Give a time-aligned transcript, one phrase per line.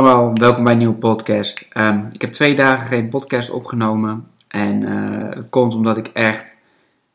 [0.00, 1.66] Allemaal, welkom bij een nieuwe podcast.
[1.70, 4.26] Ehm, ik heb twee dagen geen podcast opgenomen.
[4.48, 6.54] En eh, dat komt omdat ik echt.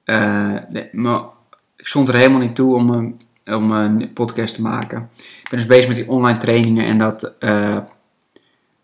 [0.04, 0.54] eh,
[1.78, 5.10] ik stond er helemaal niet toe om, een- om een podcast te maken.
[5.44, 7.78] Ik ben dus bezig met die online trainingen en dat, eh,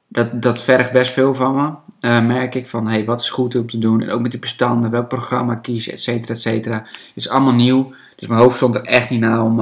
[0.08, 2.20] dat, dat vergt best veel van me.
[2.22, 4.02] Merk ik van hey, wat is goed om te doen.
[4.02, 6.76] En ook met die bestanden, welk programma kiezen, et cetera, et cetera.
[6.78, 7.90] Het is allemaal nieuw.
[8.16, 9.60] Dus mijn hoofd stond er echt niet naar om,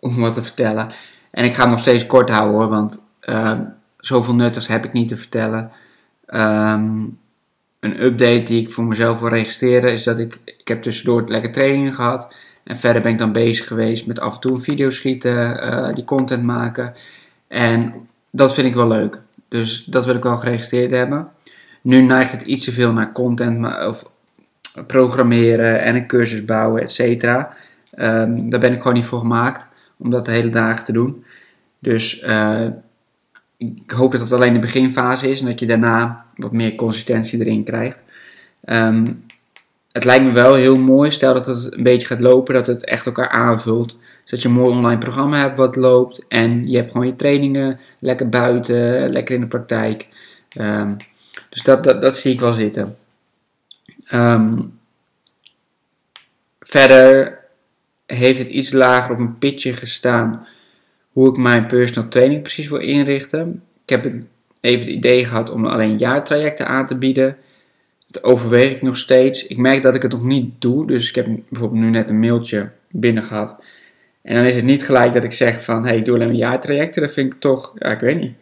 [0.00, 0.88] om wat te vertellen.
[1.30, 3.62] En ik ga het nog steeds kort houden hoor, want Ehm,
[3.98, 5.70] zoveel nuttigs heb ik niet te vertellen.
[6.26, 7.04] Ehm,
[7.80, 11.52] een update die ik voor mezelf wil registreren is dat ik, ik heb tussendoor lekker
[11.52, 12.34] trainingen gehad.
[12.64, 15.94] En verder ben ik dan bezig geweest met af en toe een video schieten, eh,
[15.94, 16.92] die content maken.
[17.48, 17.94] En
[18.30, 19.20] dat vind ik wel leuk.
[19.48, 21.28] Dus dat wil ik wel geregistreerd hebben.
[21.82, 24.10] Nu neigt het iets te veel naar content maar, of
[24.86, 27.54] programmeren en een cursus bouwen, et cetera.
[27.94, 29.66] Ehm, daar ben ik gewoon niet voor gemaakt
[29.98, 31.24] om dat de hele dagen te doen.
[31.78, 32.66] Dus eh,
[33.58, 37.40] ik hoop dat het alleen de beginfase is en dat je daarna wat meer consistentie
[37.40, 37.98] erin krijgt.
[38.64, 39.06] Ehm,
[39.92, 42.84] het lijkt me wel heel mooi, stel dat het een beetje gaat lopen, dat het
[42.84, 43.96] echt elkaar aanvult.
[44.24, 47.80] Zodat je een mooi online programma hebt wat loopt en je hebt gewoon je trainingen
[47.98, 50.08] lekker buiten, lekker in de praktijk.
[50.48, 50.94] Ehm,
[51.48, 52.96] dus dat, dat, dat zie ik wel zitten.
[54.04, 54.58] Ehm,
[56.60, 57.38] verder
[58.06, 60.46] heeft het iets lager op een pitje gestaan
[61.18, 63.62] hoe ik mijn personal training precies wil inrichten.
[63.82, 64.04] Ik heb
[64.60, 67.36] even het idee gehad om alleen jaartrajecten aan te bieden.
[68.06, 69.46] Dat overweeg ik nog steeds.
[69.46, 70.86] Ik merk dat ik het nog niet doe.
[70.86, 73.62] Dus ik heb bijvoorbeeld nu net een mailtje binnen gehad.
[74.22, 75.84] En dan is het niet gelijk dat ik zeg van...
[75.84, 77.02] Hey, ik doe alleen maar jaartrajecten.
[77.02, 77.72] Dat vind ik toch...
[77.78, 78.32] Ja, ik weet niet.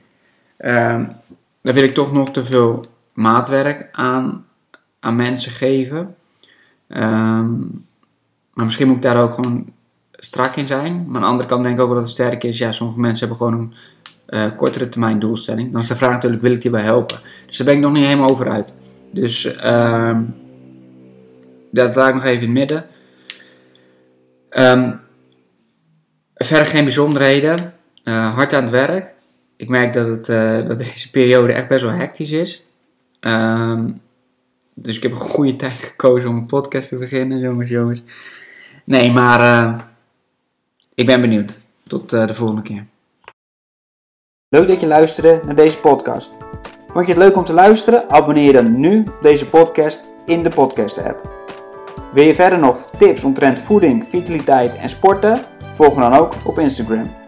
[0.56, 1.04] Ehm
[1.62, 4.46] dan wil ik toch nog te veel maatwerk aan,
[5.00, 6.16] aan mensen geven.
[6.88, 7.58] Ehm,
[8.52, 9.72] maar misschien moet ik daar ook gewoon
[10.16, 11.04] strak in zijn.
[11.06, 12.58] Maar aan de andere kant denk ik ook wel dat het sterk is.
[12.58, 13.74] Ja, sommige mensen hebben gewoon een
[14.26, 15.72] eh, kortere termijn doelstelling.
[15.72, 17.16] Dan is de vraag natuurlijk, wil ik die wel helpen?
[17.46, 18.74] Dus daar ben ik nog niet helemaal over uit.
[19.12, 20.22] Dus ehm,
[21.70, 22.86] dat laat ik nog even in het midden.
[24.48, 24.92] Ehm,
[26.34, 27.74] verder geen bijzonderheden.
[28.04, 29.14] Eh, hard aan het werk.
[29.56, 32.64] Ik merk dat, het, eh, dat deze periode echt best wel hectisch is.
[33.20, 33.90] Ehm,
[34.74, 38.02] dus ik heb een goede tijd gekozen om een podcast te beginnen, jongens, jongens.
[38.84, 39.94] Nee, maar
[40.96, 41.54] ik ben benieuwd.
[41.86, 42.84] Tot eh, de volgende keer.
[44.48, 46.32] Leuk dat je luisterde naar deze podcast.
[46.92, 48.10] Vond je het leuk om te luisteren?
[48.10, 51.34] Abonneer dan nu deze podcast in de podcast app.
[52.12, 55.40] Wil je verder nog tips omtrent voeding, vitaliteit en sporten?
[55.74, 57.25] Volg me dan ook op Instagram.